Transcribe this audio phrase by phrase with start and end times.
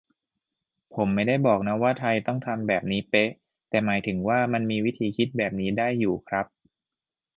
[0.95, 3.29] ผมไม่ได้บอกนะว่าไทยต้องทำแบบนี้เป๊ะ
[3.69, 6.45] แต่หมายถึงว่า มันมีวิธีคิดแบบนี้ได้อยู่ครับ